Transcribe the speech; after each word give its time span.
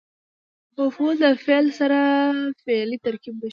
مفعول 0.79 1.15
د 1.23 1.25
فعل 1.45 1.65
سره 1.79 1.97
فعلي 2.63 2.97
ترکیب 3.05 3.33
بشپړوي. 3.39 3.49